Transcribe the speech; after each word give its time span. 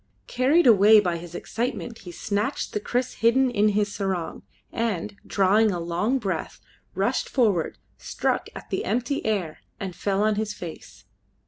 Carried 0.25 0.65
away 0.65 0.99
by 0.99 1.17
his 1.17 1.35
excitement, 1.35 1.99
he 1.99 2.11
snatched 2.11 2.73
the 2.73 2.79
kriss 2.79 3.13
hidden 3.21 3.51
in 3.51 3.69
his 3.69 3.93
sarong, 3.93 4.41
and, 4.73 5.15
drawing 5.27 5.69
a 5.69 5.79
long 5.79 6.17
breath, 6.17 6.59
rushed 6.95 7.29
forward, 7.29 7.77
struck 7.99 8.49
at 8.55 8.71
the 8.71 8.83
empty 8.83 9.23
air, 9.23 9.59
and 9.79 9.95
fell 9.95 10.23
on 10.23 10.37
his 10.37 10.55
face. 10.55 11.05